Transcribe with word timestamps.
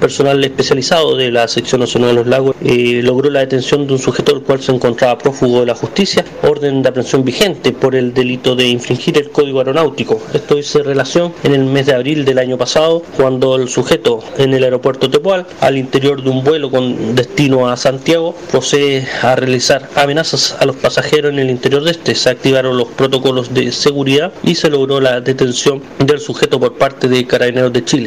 Personal 0.00 0.44
especializado 0.44 1.16
de 1.16 1.32
la 1.32 1.48
sección 1.48 1.80
nacional 1.80 2.10
de 2.10 2.14
los 2.14 2.26
lagos 2.28 2.54
eh, 2.64 3.00
logró 3.02 3.30
la 3.30 3.40
detención 3.40 3.84
de 3.84 3.94
un 3.94 3.98
sujeto 3.98 4.32
el 4.32 4.42
cual 4.42 4.62
se 4.62 4.70
encontraba 4.70 5.18
prófugo 5.18 5.58
de 5.58 5.66
la 5.66 5.74
justicia, 5.74 6.24
orden 6.44 6.82
de 6.82 6.88
aprehensión 6.88 7.24
vigente 7.24 7.72
por 7.72 7.96
el 7.96 8.14
delito 8.14 8.54
de 8.54 8.68
infringir 8.68 9.18
el 9.18 9.30
código 9.30 9.58
aeronáutico. 9.58 10.22
Esto 10.32 10.56
hizo 10.56 10.84
relación 10.84 11.32
en 11.42 11.52
el 11.52 11.64
mes 11.64 11.86
de 11.86 11.94
abril 11.94 12.24
del 12.24 12.38
año 12.38 12.56
pasado, 12.56 13.02
cuando 13.16 13.56
el 13.56 13.68
sujeto 13.68 14.22
en 14.36 14.54
el 14.54 14.62
aeropuerto 14.62 15.10
Tepual, 15.10 15.48
al 15.60 15.76
interior 15.76 16.22
de 16.22 16.30
un 16.30 16.44
vuelo 16.44 16.70
con 16.70 17.16
destino 17.16 17.68
a 17.68 17.76
Santiago, 17.76 18.36
procede 18.52 19.04
a 19.22 19.34
realizar 19.34 19.88
amenazas 19.96 20.56
a 20.60 20.64
los 20.64 20.76
pasajeros 20.76 21.32
en 21.32 21.40
el 21.40 21.50
interior 21.50 21.82
de 21.82 21.90
este. 21.90 22.14
Se 22.14 22.30
activaron 22.30 22.76
los 22.76 22.86
protocolos 22.86 23.52
de 23.52 23.72
seguridad 23.72 24.32
y 24.44 24.54
se 24.54 24.70
logró 24.70 25.00
la 25.00 25.20
detención 25.20 25.82
del 25.98 26.20
sujeto 26.20 26.60
por 26.60 26.78
parte 26.78 27.08
de 27.08 27.26
Carabineros 27.26 27.72
de 27.72 27.84
Chile. 27.84 28.06